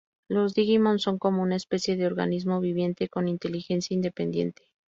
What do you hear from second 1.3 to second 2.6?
una especie de organismo